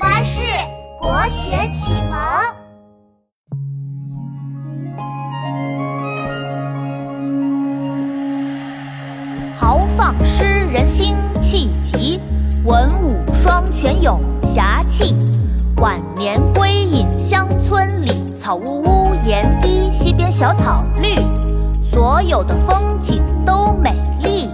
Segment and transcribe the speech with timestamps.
[0.00, 0.40] 巴士
[0.98, 2.18] 国学启蒙。
[9.54, 12.18] 豪放诗人辛弃疾，
[12.64, 15.14] 文武双全有侠气。
[15.76, 21.14] 晚年归隐乡村里，草屋屋檐低，溪边小草绿，
[21.82, 24.48] 所有的风景都美丽，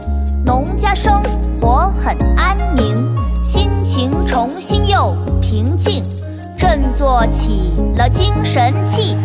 [0.44, 1.22] 农家生
[1.60, 2.96] 活很安宁，
[3.44, 3.70] 心
[5.48, 6.02] 平静，
[6.59, 9.16] 振作起了精神气。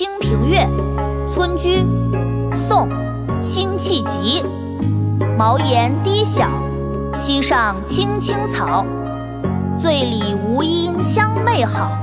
[0.00, 0.66] 清平乐·
[1.28, 1.82] 村居》
[2.56, 2.88] 宋·
[3.38, 4.42] 辛弃疾。
[5.36, 6.48] 茅檐低小，
[7.12, 8.82] 溪上青青草。
[9.78, 11.98] 醉里吴音相媚好，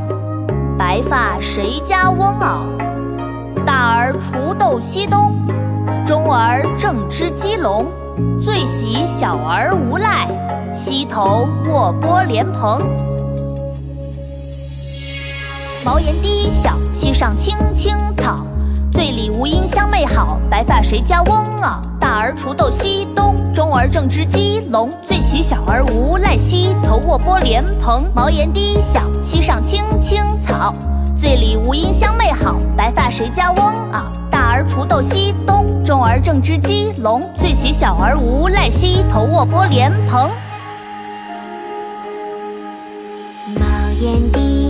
[0.78, 2.67] 白发谁家翁媪？
[3.66, 5.34] 大儿锄豆溪东，
[6.06, 7.88] 中儿正织鸡笼。
[8.39, 10.28] 最喜小儿无赖，
[10.72, 12.80] 溪头卧剥莲蓬。
[15.88, 18.45] 茅檐低小，溪上青青草。
[18.91, 21.80] 醉里吴音相媚好，白发谁家翁媪？
[21.97, 24.89] 大儿锄豆溪东，中儿正织鸡笼。
[25.02, 28.03] 最喜小儿无赖，溪头卧剥莲蓬。
[28.13, 30.73] 茅檐低小，溪上青青草。
[31.17, 34.11] 醉里吴音相媚好，白发谁家翁媪？
[34.30, 37.21] 大儿锄豆溪东，中儿正织鸡笼。
[37.39, 40.30] 最喜小儿无赖，溪头卧剥莲蓬。
[43.55, 43.65] 茅
[44.02, 44.67] 檐低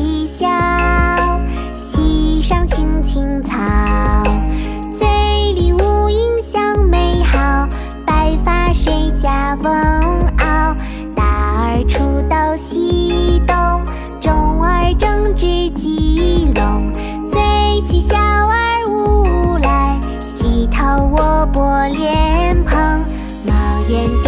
[23.98, 24.27] 无